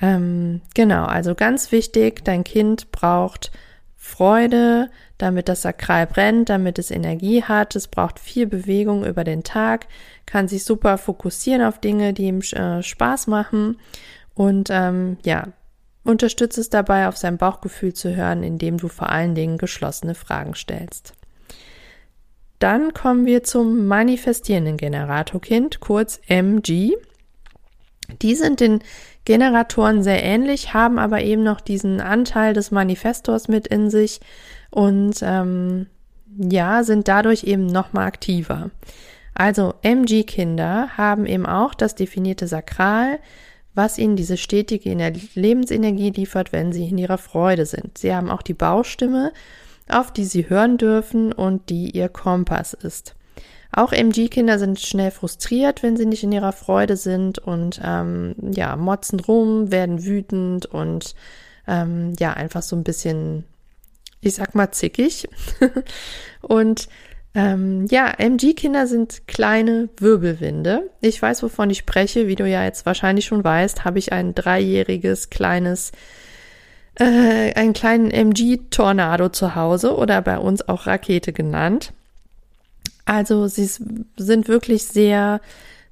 Ähm, 0.00 0.60
genau, 0.74 1.04
also 1.04 1.34
ganz 1.34 1.72
wichtig, 1.72 2.24
dein 2.24 2.44
Kind 2.44 2.92
braucht 2.92 3.50
Freude, 3.96 4.90
damit 5.18 5.48
das 5.48 5.62
Sakral 5.62 6.06
brennt, 6.06 6.48
damit 6.48 6.78
es 6.78 6.90
Energie 6.90 7.42
hat. 7.42 7.74
Es 7.74 7.88
braucht 7.88 8.20
viel 8.20 8.46
Bewegung 8.46 9.04
über 9.04 9.24
den 9.24 9.42
Tag, 9.42 9.88
kann 10.26 10.48
sich 10.48 10.64
super 10.64 10.98
fokussieren 10.98 11.62
auf 11.62 11.80
Dinge, 11.80 12.12
die 12.12 12.26
ihm 12.26 12.40
äh, 12.40 12.82
Spaß 12.82 13.26
machen. 13.26 13.78
Und 14.34 14.68
ähm, 14.70 15.16
ja, 15.24 15.48
Unterstütze 16.08 16.60
es 16.60 16.70
dabei, 16.70 17.08
auf 17.08 17.16
sein 17.16 17.38
Bauchgefühl 17.38 17.94
zu 17.94 18.14
hören, 18.14 18.42
indem 18.42 18.78
du 18.78 18.88
vor 18.88 19.10
allen 19.10 19.34
Dingen 19.34 19.58
geschlossene 19.58 20.14
Fragen 20.14 20.54
stellst. 20.54 21.14
Dann 22.58 22.94
kommen 22.94 23.26
wir 23.26 23.42
zum 23.42 23.86
manifestierenden 23.86 24.76
Generatorkind, 24.76 25.80
kurz 25.80 26.20
MG. 26.26 26.92
Die 28.22 28.34
sind 28.34 28.60
den 28.60 28.80
Generatoren 29.24 30.02
sehr 30.02 30.22
ähnlich, 30.22 30.72
haben 30.72 30.98
aber 30.98 31.22
eben 31.22 31.42
noch 31.42 31.60
diesen 31.60 32.00
Anteil 32.00 32.54
des 32.54 32.70
Manifestors 32.70 33.48
mit 33.48 33.66
in 33.66 33.90
sich 33.90 34.20
und 34.70 35.18
ähm, 35.22 35.86
ja, 36.38 36.84
sind 36.84 37.08
dadurch 37.08 37.44
eben 37.44 37.66
nochmal 37.66 38.06
aktiver. 38.06 38.70
Also 39.34 39.74
MG-Kinder 39.82 40.96
haben 40.96 41.26
eben 41.26 41.44
auch 41.44 41.74
das 41.74 41.94
definierte 41.94 42.46
Sakral, 42.46 43.18
was 43.76 43.98
ihnen 43.98 44.16
diese 44.16 44.36
stetige 44.36 44.90
Lebensenergie 45.34 46.10
liefert, 46.10 46.52
wenn 46.52 46.72
sie 46.72 46.88
in 46.88 46.98
ihrer 46.98 47.18
Freude 47.18 47.66
sind. 47.66 47.98
Sie 47.98 48.14
haben 48.14 48.30
auch 48.30 48.42
die 48.42 48.54
Baustimme, 48.54 49.32
auf 49.88 50.12
die 50.12 50.24
sie 50.24 50.48
hören 50.48 50.78
dürfen 50.78 51.32
und 51.32 51.68
die 51.68 51.90
ihr 51.90 52.08
Kompass 52.08 52.72
ist. 52.72 53.14
Auch 53.72 53.92
MG-Kinder 53.92 54.58
sind 54.58 54.80
schnell 54.80 55.10
frustriert, 55.10 55.82
wenn 55.82 55.98
sie 55.98 56.06
nicht 56.06 56.22
in 56.22 56.32
ihrer 56.32 56.52
Freude 56.52 56.96
sind 56.96 57.38
und 57.38 57.78
ähm, 57.84 58.34
ja, 58.52 58.74
motzen 58.76 59.20
rum, 59.20 59.70
werden 59.70 60.04
wütend 60.04 60.64
und 60.64 61.14
ähm, 61.66 62.14
ja, 62.18 62.32
einfach 62.32 62.62
so 62.62 62.74
ein 62.76 62.84
bisschen, 62.84 63.44
ich 64.22 64.34
sag 64.34 64.54
mal, 64.54 64.70
zickig. 64.70 65.28
und 66.40 66.88
ähm, 67.36 67.84
ja, 67.90 68.08
MG-Kinder 68.16 68.86
sind 68.86 69.28
kleine 69.28 69.90
Wirbelwinde. 69.98 70.88
Ich 71.02 71.20
weiß, 71.20 71.42
wovon 71.42 71.68
ich 71.68 71.76
spreche. 71.76 72.28
Wie 72.28 72.34
du 72.34 72.48
ja 72.48 72.64
jetzt 72.64 72.86
wahrscheinlich 72.86 73.26
schon 73.26 73.44
weißt, 73.44 73.84
habe 73.84 73.98
ich 73.98 74.10
ein 74.10 74.34
dreijähriges 74.34 75.28
kleines, 75.28 75.92
äh, 76.94 77.52
einen 77.52 77.74
kleinen 77.74 78.10
MG-Tornado 78.10 79.28
zu 79.28 79.54
Hause 79.54 79.94
oder 79.96 80.22
bei 80.22 80.38
uns 80.38 80.66
auch 80.66 80.86
Rakete 80.86 81.34
genannt. 81.34 81.92
Also 83.04 83.48
sie 83.48 83.68
sind 84.16 84.48
wirklich 84.48 84.84
sehr, 84.84 85.42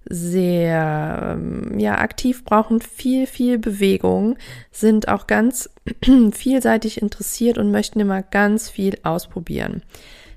sehr 0.07 1.37
ähm, 1.37 1.79
ja 1.79 1.99
aktiv, 1.99 2.43
brauchen 2.47 2.81
viel, 2.81 3.27
viel 3.27 3.59
Bewegung, 3.59 4.39
sind 4.73 5.09
auch 5.09 5.27
ganz 5.27 5.69
vielseitig 6.33 7.03
interessiert 7.03 7.59
und 7.59 7.71
möchten 7.71 8.01
immer 8.01 8.23
ganz 8.23 8.71
viel 8.71 8.97
ausprobieren. 9.03 9.83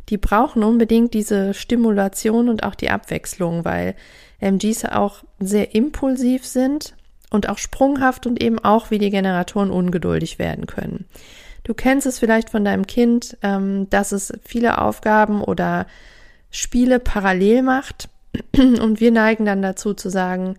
Die 0.10 0.18
brauchen 0.18 0.64
unbedingt 0.64 1.14
diese 1.14 1.54
Stimulation 1.54 2.50
und 2.50 2.64
auch 2.64 2.76
die 2.76 2.90
Abwechslung, 2.90 3.66
weil 3.66 3.96
MGs 4.40 4.86
auch 4.86 5.24
sehr 5.40 5.76
impulsiv 5.76 6.46
sind 6.46 6.96
und 7.30 7.50
auch 7.50 7.58
sprunghaft 7.58 8.26
und 8.26 8.42
eben 8.42 8.60
auch 8.60 8.92
wie 8.92 9.00
die 9.00 9.10
Generatoren 9.10 9.72
ungeduldig 9.72 10.40
werden 10.40 10.66
können. 10.66 11.06
Du 11.64 11.74
kennst 11.74 12.08
es 12.08 12.20
vielleicht 12.20 12.50
von 12.50 12.64
deinem 12.64 12.88
Kind, 12.88 13.38
ähm, 13.42 13.90
dass 13.90 14.14
es 14.14 14.32
viele 14.46 14.80
Aufgaben 14.80 15.44
oder 15.44 15.86
Spiele 16.50 17.00
parallel 17.00 17.62
macht. 17.62 18.08
Und 18.56 19.02
wir 19.02 19.12
neigen 19.12 19.46
dann 19.46 19.62
dazu 19.62 19.94
zu 19.94 20.10
sagen, 20.10 20.56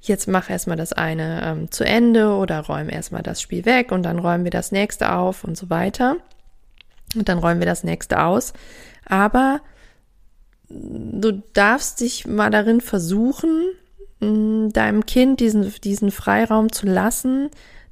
jetzt 0.00 0.28
mach 0.28 0.48
erstmal 0.48 0.78
das 0.78 0.94
eine 0.94 1.42
ähm, 1.44 1.70
zu 1.70 1.84
Ende 1.84 2.32
oder 2.34 2.60
räum 2.60 2.88
erstmal 2.88 3.22
das 3.22 3.42
Spiel 3.42 3.66
weg 3.66 3.92
und 3.92 4.02
dann 4.02 4.18
räumen 4.18 4.44
wir 4.44 4.50
das 4.50 4.72
nächste 4.72 5.12
auf 5.12 5.44
und 5.44 5.58
so 5.58 5.68
weiter. 5.68 6.16
Und 7.14 7.28
dann 7.28 7.38
räumen 7.38 7.60
wir 7.60 7.66
das 7.66 7.84
nächste 7.84 8.22
aus. 8.22 8.52
Aber 9.04 9.60
du 10.68 11.42
darfst 11.52 12.00
dich 12.00 12.26
mal 12.26 12.50
darin 12.50 12.80
versuchen, 12.80 13.70
deinem 14.20 15.06
Kind 15.06 15.40
diesen, 15.40 15.72
diesen 15.82 16.10
Freiraum 16.10 16.72
zu 16.72 16.86
lassen, 16.86 17.48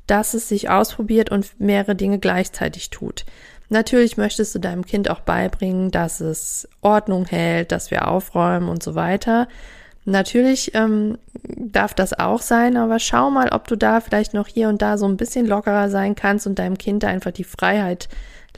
dass 0.06 0.34
es 0.34 0.48
sich 0.48 0.68
ausprobiert 0.70 1.30
und 1.30 1.58
mehrere 1.58 1.94
Dinge 1.94 2.18
gleichzeitig 2.18 2.90
tut. 2.90 3.24
Natürlich 3.70 4.16
möchtest 4.16 4.54
du 4.54 4.58
deinem 4.58 4.84
Kind 4.84 5.10
auch 5.10 5.20
beibringen, 5.20 5.90
dass 5.90 6.20
es 6.20 6.68
Ordnung 6.80 7.26
hält, 7.26 7.72
dass 7.72 7.90
wir 7.90 8.08
aufräumen 8.08 8.68
und 8.68 8.82
so 8.82 8.94
weiter. 8.94 9.48
Natürlich 10.04 10.74
ähm, 10.74 11.18
darf 11.34 11.92
das 11.92 12.18
auch 12.18 12.40
sein, 12.40 12.78
aber 12.78 12.98
schau 12.98 13.30
mal, 13.30 13.50
ob 13.50 13.68
du 13.68 13.76
da 13.76 14.00
vielleicht 14.00 14.32
noch 14.32 14.46
hier 14.46 14.70
und 14.70 14.80
da 14.80 14.96
so 14.96 15.06
ein 15.06 15.18
bisschen 15.18 15.46
lockerer 15.46 15.90
sein 15.90 16.14
kannst 16.14 16.46
und 16.46 16.58
deinem 16.58 16.78
Kind 16.78 17.04
einfach 17.04 17.32
die 17.32 17.44
Freiheit 17.44 18.08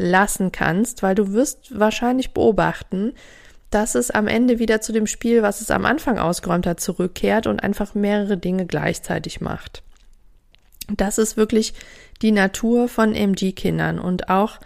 lassen 0.01 0.51
kannst, 0.51 1.03
weil 1.03 1.15
du 1.15 1.33
wirst 1.33 1.79
wahrscheinlich 1.79 2.33
beobachten, 2.33 3.13
dass 3.71 3.95
es 3.95 4.11
am 4.11 4.27
Ende 4.27 4.59
wieder 4.59 4.81
zu 4.81 4.93
dem 4.93 5.07
Spiel, 5.07 5.43
was 5.43 5.61
es 5.61 5.71
am 5.71 5.85
Anfang 5.85 6.19
ausgeräumt 6.19 6.67
hat, 6.67 6.81
zurückkehrt 6.81 7.47
und 7.47 7.63
einfach 7.63 7.95
mehrere 7.95 8.37
Dinge 8.37 8.67
gleichzeitig 8.67 9.41
macht. 9.41 9.83
Das 10.89 11.19
ist 11.19 11.37
wirklich 11.37 11.75
die 12.23 12.33
Natur 12.33 12.89
von 12.89 13.15
MG-Kindern 13.15 14.01
und 14.01 14.29
auch 14.29 14.59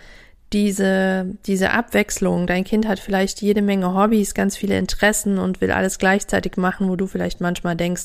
diese, 0.52 1.26
diese 1.46 1.72
Abwechslung. 1.72 2.46
Dein 2.46 2.64
Kind 2.64 2.86
hat 2.86 3.00
vielleicht 3.00 3.42
jede 3.42 3.60
Menge 3.60 3.92
Hobbys, 3.92 4.34
ganz 4.34 4.56
viele 4.56 4.78
Interessen 4.78 5.38
und 5.38 5.60
will 5.60 5.72
alles 5.72 5.98
gleichzeitig 5.98 6.56
machen, 6.56 6.88
wo 6.88 6.96
du 6.96 7.06
vielleicht 7.06 7.40
manchmal 7.40 7.76
denkst, 7.76 8.04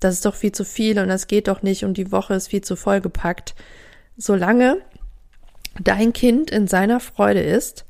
das 0.00 0.14
ist 0.14 0.26
doch 0.26 0.34
viel 0.34 0.52
zu 0.52 0.64
viel 0.64 0.98
und 0.98 1.08
das 1.08 1.28
geht 1.28 1.48
doch 1.48 1.62
nicht 1.62 1.84
und 1.84 1.96
die 1.96 2.12
Woche 2.12 2.34
ist 2.34 2.48
viel 2.48 2.60
zu 2.60 2.76
vollgepackt. 2.76 3.54
Solange 4.18 4.78
dein 5.80 6.12
Kind 6.12 6.50
in 6.50 6.66
seiner 6.66 7.00
Freude 7.00 7.40
ist, 7.40 7.84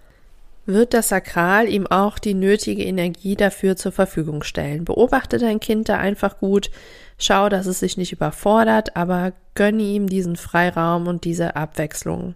wird 0.67 0.95
das 0.95 1.09
Sakral 1.09 1.69
ihm 1.69 1.87
auch 1.87 2.19
die 2.19 2.35
nötige 2.35 2.85
Energie 2.85 3.37
dafür 3.37 3.77
zur 3.77 3.93
Verfügung 3.93 4.43
stellen. 4.43 4.85
Beobachte 4.85 5.39
dein 5.39 5.61
Kind 5.61 5.89
da 5.89 5.99
einfach 5.99 6.39
gut, 6.39 6.71
schau, 7.19 7.49
dass 7.49 7.67
es 7.67 7.81
sich 7.81 7.97
nicht 7.97 8.13
überfordert, 8.13 8.97
aber 8.97 9.33
gönne 9.55 9.83
ihm 9.83 10.09
diesen 10.09 10.37
Freiraum 10.37 11.07
und 11.07 11.25
diese 11.25 11.55
Abwechslung. 11.55 12.35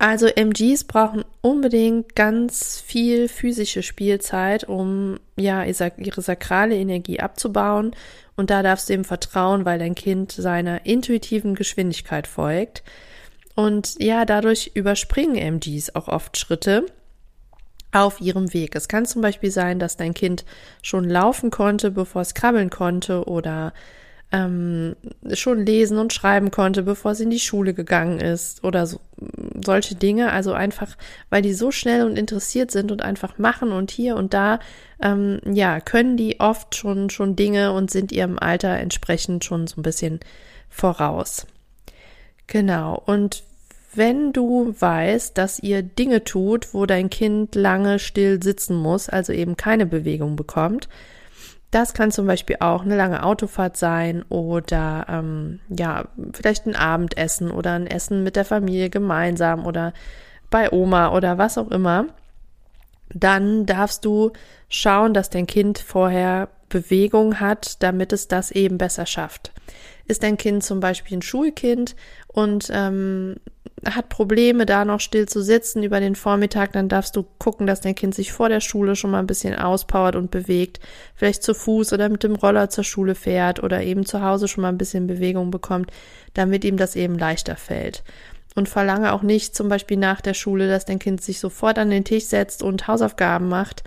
Also 0.00 0.28
MGs 0.28 0.84
brauchen 0.84 1.24
unbedingt 1.40 2.14
ganz 2.14 2.80
viel 2.80 3.28
physische 3.28 3.82
Spielzeit, 3.82 4.62
um 4.62 5.18
ja 5.36 5.64
ihre 5.64 6.22
sakrale 6.22 6.76
Energie 6.76 7.18
abzubauen. 7.18 7.96
Und 8.36 8.50
da 8.50 8.62
darfst 8.62 8.88
du 8.88 8.92
ihm 8.92 9.04
vertrauen, 9.04 9.64
weil 9.64 9.80
dein 9.80 9.96
Kind 9.96 10.30
seiner 10.30 10.86
intuitiven 10.86 11.56
Geschwindigkeit 11.56 12.28
folgt. 12.28 12.84
Und 13.58 13.96
ja, 13.98 14.24
dadurch 14.24 14.70
überspringen 14.74 15.34
MGs 15.34 15.96
auch 15.96 16.06
oft 16.06 16.38
Schritte 16.38 16.86
auf 17.90 18.20
ihrem 18.20 18.54
Weg. 18.54 18.76
Es 18.76 18.86
kann 18.86 19.04
zum 19.04 19.20
Beispiel 19.20 19.50
sein, 19.50 19.80
dass 19.80 19.96
dein 19.96 20.14
Kind 20.14 20.44
schon 20.80 21.02
laufen 21.02 21.50
konnte, 21.50 21.90
bevor 21.90 22.22
es 22.22 22.34
krabbeln 22.34 22.70
konnte 22.70 23.24
oder 23.24 23.72
ähm, 24.30 24.94
schon 25.32 25.66
lesen 25.66 25.98
und 25.98 26.12
schreiben 26.12 26.52
konnte, 26.52 26.84
bevor 26.84 27.16
sie 27.16 27.24
in 27.24 27.30
die 27.30 27.40
Schule 27.40 27.74
gegangen 27.74 28.20
ist 28.20 28.62
oder 28.62 28.86
so, 28.86 29.00
solche 29.64 29.96
Dinge. 29.96 30.30
Also 30.30 30.52
einfach, 30.52 30.96
weil 31.28 31.42
die 31.42 31.52
so 31.52 31.72
schnell 31.72 32.06
und 32.06 32.16
interessiert 32.16 32.70
sind 32.70 32.92
und 32.92 33.02
einfach 33.02 33.38
machen 33.38 33.72
und 33.72 33.90
hier 33.90 34.14
und 34.14 34.34
da, 34.34 34.60
ähm, 35.02 35.40
ja, 35.44 35.80
können 35.80 36.16
die 36.16 36.38
oft 36.38 36.76
schon, 36.76 37.10
schon 37.10 37.34
Dinge 37.34 37.72
und 37.72 37.90
sind 37.90 38.12
ihrem 38.12 38.38
Alter 38.38 38.78
entsprechend 38.78 39.44
schon 39.44 39.66
so 39.66 39.80
ein 39.80 39.82
bisschen 39.82 40.20
voraus. 40.70 41.44
Genau. 42.46 43.02
Und 43.04 43.47
wenn 43.98 44.32
du 44.32 44.74
weißt, 44.78 45.36
dass 45.36 45.58
ihr 45.58 45.82
Dinge 45.82 46.24
tut, 46.24 46.72
wo 46.72 46.86
dein 46.86 47.10
Kind 47.10 47.54
lange 47.54 47.98
still 47.98 48.42
sitzen 48.42 48.76
muss, 48.76 49.08
also 49.10 49.32
eben 49.32 49.56
keine 49.56 49.84
Bewegung 49.84 50.36
bekommt, 50.36 50.88
das 51.70 51.92
kann 51.92 52.10
zum 52.10 52.26
Beispiel 52.26 52.56
auch 52.60 52.82
eine 52.82 52.96
lange 52.96 53.22
Autofahrt 53.22 53.76
sein 53.76 54.24
oder 54.30 55.04
ähm, 55.08 55.60
ja, 55.68 56.06
vielleicht 56.32 56.66
ein 56.66 56.76
Abendessen 56.76 57.50
oder 57.50 57.72
ein 57.72 57.86
Essen 57.86 58.22
mit 58.22 58.36
der 58.36 58.46
Familie 58.46 58.88
gemeinsam 58.88 59.66
oder 59.66 59.92
bei 60.50 60.72
Oma 60.72 61.14
oder 61.14 61.36
was 61.36 61.58
auch 61.58 61.70
immer. 61.70 62.06
Dann 63.12 63.66
darfst 63.66 64.04
du 64.04 64.32
schauen, 64.70 65.12
dass 65.12 65.28
dein 65.28 65.46
Kind 65.46 65.78
vorher 65.78 66.48
Bewegung 66.70 67.40
hat, 67.40 67.82
damit 67.82 68.12
es 68.12 68.28
das 68.28 68.50
eben 68.50 68.78
besser 68.78 69.06
schafft. 69.06 69.52
Ist 70.08 70.22
dein 70.22 70.36
Kind 70.38 70.64
zum 70.64 70.80
Beispiel 70.80 71.18
ein 71.18 71.22
Schulkind 71.22 71.94
und 72.26 72.70
ähm, 72.72 73.36
hat 73.84 74.08
Probleme, 74.08 74.66
da 74.66 74.84
noch 74.84 75.00
still 75.00 75.26
zu 75.26 75.42
sitzen 75.42 75.82
über 75.82 76.00
den 76.00 76.16
Vormittag, 76.16 76.72
dann 76.72 76.88
darfst 76.88 77.16
du 77.16 77.24
gucken, 77.38 77.66
dass 77.66 77.80
dein 77.80 77.94
Kind 77.94 78.14
sich 78.14 78.32
vor 78.32 78.48
der 78.48 78.60
Schule 78.60 78.96
schon 78.96 79.10
mal 79.10 79.20
ein 79.20 79.26
bisschen 79.26 79.54
auspowert 79.54 80.16
und 80.16 80.30
bewegt, 80.30 80.80
vielleicht 81.14 81.42
zu 81.42 81.54
Fuß 81.54 81.92
oder 81.92 82.08
mit 82.08 82.22
dem 82.22 82.34
Roller 82.34 82.70
zur 82.70 82.84
Schule 82.84 83.14
fährt 83.14 83.62
oder 83.62 83.82
eben 83.82 84.04
zu 84.04 84.22
Hause 84.22 84.48
schon 84.48 84.62
mal 84.62 84.68
ein 84.68 84.78
bisschen 84.78 85.06
Bewegung 85.06 85.50
bekommt, 85.50 85.90
damit 86.34 86.64
ihm 86.64 86.76
das 86.76 86.96
eben 86.96 87.18
leichter 87.18 87.56
fällt. 87.56 88.02
Und 88.54 88.68
verlange 88.68 89.12
auch 89.12 89.22
nicht 89.22 89.54
zum 89.54 89.68
Beispiel 89.68 89.96
nach 89.96 90.20
der 90.20 90.34
Schule, 90.34 90.68
dass 90.68 90.84
dein 90.84 90.98
Kind 90.98 91.22
sich 91.22 91.38
sofort 91.38 91.78
an 91.78 91.90
den 91.90 92.04
Tisch 92.04 92.24
setzt 92.24 92.62
und 92.62 92.88
Hausaufgaben 92.88 93.48
macht, 93.48 93.84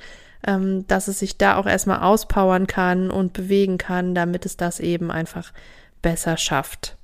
ähm, 0.47 0.87
dass 0.87 1.07
es 1.07 1.19
sich 1.19 1.37
da 1.37 1.57
auch 1.57 1.65
erstmal 1.65 2.01
auspowern 2.01 2.67
kann 2.67 3.11
und 3.11 3.33
bewegen 3.33 3.77
kann, 3.77 4.15
damit 4.15 4.45
es 4.45 4.55
das 4.57 4.79
eben 4.79 5.11
einfach 5.11 5.51
besser 6.01 6.37
schafft. 6.37 6.97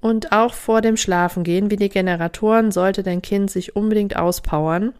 Und 0.00 0.32
auch 0.32 0.54
vor 0.54 0.80
dem 0.80 0.96
Schlafengehen, 0.96 1.70
wie 1.70 1.76
die 1.76 1.88
Generatoren, 1.88 2.72
sollte 2.72 3.02
dein 3.02 3.22
Kind 3.22 3.50
sich 3.50 3.76
unbedingt 3.76 4.16
auspowern, 4.16 4.92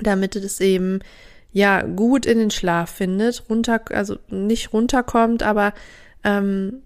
damit 0.00 0.34
es 0.34 0.60
eben 0.60 1.00
ja 1.52 1.82
gut 1.82 2.26
in 2.26 2.38
den 2.38 2.50
Schlaf 2.50 2.90
findet, 2.90 3.44
runter, 3.48 3.80
also 3.92 4.16
nicht 4.28 4.72
runterkommt, 4.72 5.42
aber 5.42 5.72
ähm, 6.24 6.82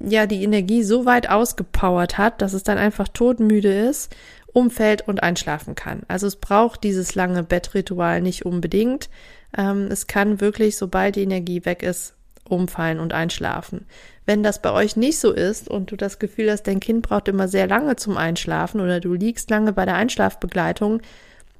ja 0.00 0.26
die 0.26 0.42
Energie 0.44 0.82
so 0.82 1.06
weit 1.06 1.30
ausgepowert 1.30 2.18
hat, 2.18 2.42
dass 2.42 2.52
es 2.52 2.62
dann 2.62 2.78
einfach 2.78 3.08
todmüde 3.08 3.72
ist, 3.72 4.14
umfällt 4.52 5.08
und 5.08 5.22
einschlafen 5.22 5.74
kann. 5.74 6.02
Also 6.06 6.26
es 6.26 6.36
braucht 6.36 6.84
dieses 6.84 7.14
lange 7.14 7.42
Bettritual 7.42 8.20
nicht 8.20 8.44
unbedingt. 8.44 9.08
Ähm, 9.56 9.88
es 9.90 10.06
kann 10.06 10.40
wirklich, 10.40 10.76
sobald 10.76 11.16
die 11.16 11.22
Energie 11.22 11.64
weg 11.64 11.82
ist, 11.82 12.13
umfallen 12.48 13.00
und 13.00 13.12
einschlafen. 13.12 13.86
Wenn 14.26 14.42
das 14.42 14.62
bei 14.62 14.72
euch 14.72 14.96
nicht 14.96 15.18
so 15.18 15.32
ist 15.32 15.68
und 15.68 15.90
du 15.90 15.96
das 15.96 16.18
Gefühl 16.18 16.50
hast, 16.50 16.64
dein 16.64 16.80
Kind 16.80 17.02
braucht 17.02 17.28
immer 17.28 17.48
sehr 17.48 17.66
lange 17.66 17.96
zum 17.96 18.16
Einschlafen 18.16 18.80
oder 18.80 19.00
du 19.00 19.14
liegst 19.14 19.50
lange 19.50 19.72
bei 19.72 19.84
der 19.84 19.96
Einschlafbegleitung, 19.96 21.00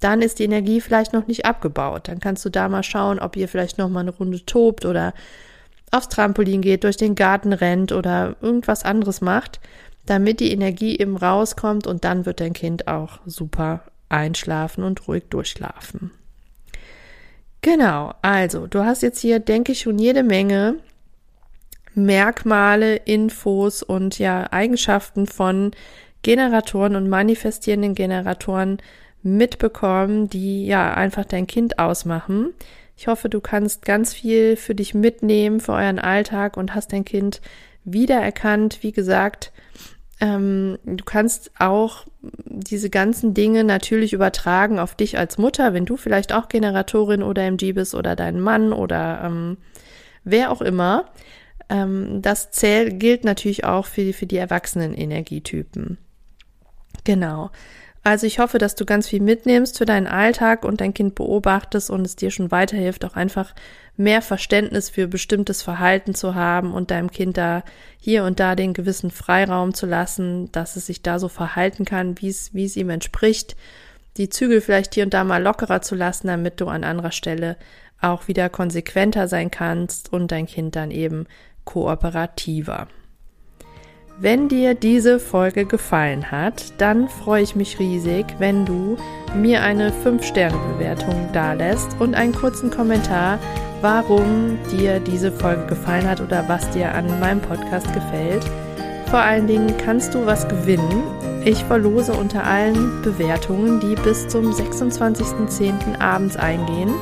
dann 0.00 0.22
ist 0.22 0.38
die 0.38 0.44
Energie 0.44 0.80
vielleicht 0.80 1.12
noch 1.12 1.26
nicht 1.26 1.46
abgebaut. 1.46 2.08
Dann 2.08 2.20
kannst 2.20 2.44
du 2.44 2.50
da 2.50 2.68
mal 2.68 2.82
schauen, 2.82 3.18
ob 3.18 3.36
ihr 3.36 3.48
vielleicht 3.48 3.78
noch 3.78 3.88
mal 3.88 4.00
eine 4.00 4.10
Runde 4.10 4.44
tobt 4.44 4.84
oder 4.84 5.14
aufs 5.90 6.08
Trampolin 6.08 6.60
geht, 6.60 6.84
durch 6.84 6.96
den 6.96 7.14
Garten 7.14 7.52
rennt 7.52 7.92
oder 7.92 8.36
irgendwas 8.40 8.84
anderes 8.84 9.20
macht, 9.20 9.60
damit 10.06 10.40
die 10.40 10.52
Energie 10.52 10.98
eben 10.98 11.16
rauskommt 11.16 11.86
und 11.86 12.04
dann 12.04 12.26
wird 12.26 12.40
dein 12.40 12.52
Kind 12.52 12.88
auch 12.88 13.20
super 13.26 13.84
einschlafen 14.08 14.84
und 14.84 15.06
ruhig 15.08 15.24
durchschlafen. 15.30 16.10
Genau, 17.64 18.12
also 18.21 18.66
du 18.66 18.85
hast 18.85 19.00
jetzt 19.00 19.21
hier, 19.21 19.38
denke 19.38 19.73
ich, 19.73 19.80
schon 19.80 19.99
jede 19.99 20.23
Menge 20.23 20.76
Merkmale, 21.94 22.97
Infos 22.97 23.83
und 23.83 24.18
ja 24.18 24.52
Eigenschaften 24.52 25.26
von 25.26 25.71
Generatoren 26.21 26.94
und 26.94 27.09
manifestierenden 27.09 27.94
Generatoren 27.94 28.83
mitbekommen, 29.23 30.28
die 30.28 30.66
ja 30.66 30.92
einfach 30.92 31.25
dein 31.25 31.47
Kind 31.47 31.78
ausmachen. 31.78 32.52
Ich 32.99 33.06
hoffe, 33.06 33.30
du 33.30 33.40
kannst 33.40 33.87
ganz 33.87 34.12
viel 34.12 34.56
für 34.56 34.75
dich 34.75 34.92
mitnehmen, 34.92 35.59
für 35.59 35.73
euren 35.73 35.99
Alltag 35.99 36.59
und 36.59 36.75
hast 36.75 36.92
dein 36.92 37.06
Kind 37.06 37.40
wiedererkannt. 37.85 38.83
Wie 38.83 38.92
gesagt, 38.92 39.52
ähm, 40.24 40.78
du 40.84 41.04
kannst 41.04 41.50
auch 41.58 42.06
diese 42.46 42.88
ganzen 42.88 43.34
Dinge 43.34 43.62
natürlich 43.62 44.14
übertragen 44.14 44.78
auf 44.78 44.94
dich 44.94 45.18
als 45.18 45.36
Mutter, 45.36 45.74
wenn 45.74 45.84
du 45.84 45.98
vielleicht 45.98 46.32
auch 46.32 46.48
Generatorin 46.48 47.22
oder 47.22 47.42
MG 47.42 47.72
bist 47.72 47.94
oder 47.94 48.16
dein 48.16 48.40
Mann 48.40 48.72
oder 48.72 49.20
ähm, 49.22 49.58
wer 50.24 50.50
auch 50.50 50.62
immer. 50.62 51.04
Ähm, 51.68 52.22
das 52.22 52.50
zählt, 52.50 53.00
gilt 53.00 53.24
natürlich 53.24 53.64
auch 53.64 53.84
für, 53.84 54.14
für 54.14 54.24
die 54.24 54.38
erwachsenen 54.38 54.94
Energietypen. 54.94 55.98
Genau. 57.04 57.50
Also 58.06 58.26
ich 58.26 58.38
hoffe, 58.38 58.58
dass 58.58 58.75
du 58.75 58.84
ganz 58.84 59.08
viel 59.08 59.23
mitnimmst 59.23 59.78
für 59.78 59.87
deinen 59.87 60.06
Alltag 60.06 60.66
und 60.66 60.82
dein 60.82 60.92
Kind 60.92 61.14
beobachtest 61.14 61.88
und 61.88 62.04
es 62.04 62.16
dir 62.16 62.30
schon 62.30 62.50
weiterhilft, 62.50 63.02
auch 63.06 63.16
einfach 63.16 63.54
mehr 63.96 64.20
Verständnis 64.20 64.90
für 64.90 65.08
bestimmtes 65.08 65.62
Verhalten 65.62 66.14
zu 66.14 66.34
haben 66.34 66.75
und 66.75 66.90
deinem 66.90 67.11
Kind 67.11 67.38
da 67.38 67.64
hier 67.99 68.25
und 68.25 68.40
da 68.40 68.56
den 68.56 68.75
gewissen 68.75 69.11
Freiraum 69.11 69.73
zu 69.73 69.87
lassen, 69.87 70.52
dass 70.52 70.76
es 70.76 70.84
sich 70.84 71.00
da 71.00 71.18
so 71.18 71.28
verhalten 71.28 71.87
kann, 71.87 72.20
wie 72.20 72.28
es, 72.28 72.52
wie 72.52 72.66
es 72.66 72.76
ihm 72.76 72.90
entspricht. 72.90 73.56
Die 74.18 74.28
Zügel 74.28 74.61
vielleicht 74.61 74.92
hier 74.92 75.04
und 75.04 75.14
da 75.14 75.25
mal 75.25 75.42
lockerer 75.42 75.80
zu 75.80 75.94
lassen, 75.94 76.26
damit 76.26 76.61
du 76.61 76.68
an 76.68 76.84
anderer 76.84 77.11
Stelle 77.11 77.56
auch 78.02 78.28
wieder 78.28 78.50
konsequenter 78.50 79.28
sein 79.28 79.50
kannst 79.50 80.12
und 80.12 80.30
dein 80.30 80.44
Kind 80.44 80.76
dann 80.76 80.90
eben 80.90 81.26
kooperativer. 81.64 82.87
Wenn 84.16 84.49
dir 84.49 84.75
diese 84.75 85.18
Folge 85.18 85.64
gefallen 85.64 86.30
hat, 86.30 86.73
dann 86.78 87.09
freue 87.09 87.42
ich 87.42 87.56
mich 87.56 87.80
riesig, 87.80 88.26
wenn 88.38 88.64
du 88.64 88.97
mir 89.35 89.62
eine 89.62 89.90
5-Sterne-Bewertung 89.90 91.30
dalässt 91.33 91.97
und 91.99 92.14
einen 92.14 92.33
kurzen 92.33 92.71
Kommentar, 92.71 93.40
warum 93.80 94.56
dir 94.71 95.00
diese 95.00 95.33
Folge 95.33 95.66
gefallen 95.66 96.09
hat 96.09 96.21
oder 96.21 96.49
was 96.49 96.71
dir 96.71 96.94
an 96.94 97.18
meinem 97.18 97.40
Podcast 97.40 97.92
gefällt. 97.92 98.44
Vor 99.11 99.18
allen 99.18 99.49
Dingen 99.49 99.75
kannst 99.78 100.14
du 100.14 100.25
was 100.25 100.47
gewinnen. 100.47 101.02
Ich 101.44 101.64
verlose 101.64 102.12
unter 102.12 102.44
allen 102.44 103.02
Bewertungen, 103.02 103.80
die 103.80 103.97
bis 103.97 104.28
zum 104.28 104.52
26.10. 104.52 106.00
abends 106.00 106.37
eingehen 106.37 106.94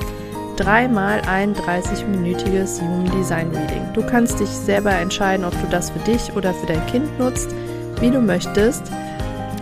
dreimal 0.57 1.21
ein 1.29 1.55
30-minütiges 1.55 2.81
Human 2.81 3.11
Design 3.17 3.51
Reading. 3.51 3.93
Du 3.95 4.03
kannst 4.05 4.41
dich 4.41 4.49
selber 4.49 4.93
entscheiden, 4.93 5.45
ob 5.45 5.53
du 5.53 5.69
das 5.71 5.91
für 5.91 5.99
dich 6.01 6.35
oder 6.35 6.53
für 6.55 6.67
dein 6.67 6.85
Kind 6.87 7.19
nutzt, 7.19 7.49
wie 8.01 8.11
du 8.11 8.21
möchtest. 8.21 8.83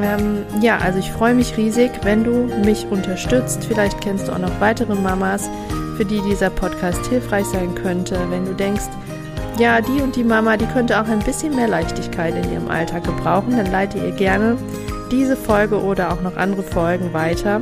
Ähm, 0.01 0.45
ja, 0.61 0.79
also 0.79 0.99
ich 0.99 1.11
freue 1.11 1.35
mich 1.35 1.57
riesig, 1.57 1.91
wenn 2.03 2.25
du 2.25 2.49
mich 2.65 2.87
unterstützt. 2.91 3.65
Vielleicht 3.65 4.01
kennst 4.01 4.29
du 4.29 4.33
auch 4.33 4.39
noch 4.39 4.61
weitere 4.61 4.95
Mamas, 4.95 5.49
für 5.97 6.05
die 6.05 6.23
dieser 6.23 6.49
Podcast 6.49 7.07
hilfreich 7.09 7.45
sein 7.47 7.75
könnte. 7.75 8.19
Wenn 8.31 8.47
du 8.47 8.55
denkst, 8.55 8.89
ja, 9.59 9.83
die 9.83 10.01
und 10.01 10.17
die 10.17 10.25
Mama, 10.25 10.57
die 10.57 10.65
könnte 10.67 10.99
auch 10.99 11.07
ein 11.07 11.19
bisschen 11.19 11.55
mehr 11.55 11.69
Leichtigkeit 11.69 12.35
in 12.35 12.51
ihrem 12.51 12.71
Alltag 12.71 13.05
gebrauchen, 13.05 13.57
dann 13.57 13.71
leite 13.71 13.99
ihr 13.99 14.13
gerne 14.13 14.57
diese 15.11 15.37
Folge 15.37 15.83
oder 15.83 16.13
auch 16.13 16.23
noch 16.23 16.37
andere 16.37 16.63
Folgen 16.63 17.13
weiter. 17.13 17.61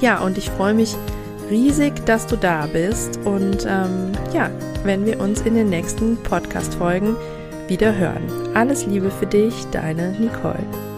Ja, 0.00 0.18
und 0.18 0.38
ich 0.38 0.50
freue 0.50 0.74
mich 0.74 0.96
riesig, 1.50 2.06
dass 2.06 2.26
du 2.26 2.36
da 2.36 2.66
bist 2.66 3.18
und 3.24 3.66
ähm, 3.68 4.12
ja, 4.32 4.50
wenn 4.84 5.04
wir 5.04 5.20
uns 5.20 5.42
in 5.42 5.54
den 5.54 5.68
nächsten 5.68 6.16
Podcast-Folgen 6.22 7.16
wieder 7.68 7.94
hören. 7.94 8.22
Alles 8.54 8.86
Liebe 8.86 9.10
für 9.10 9.26
dich, 9.26 9.66
deine 9.70 10.12
Nicole. 10.12 10.89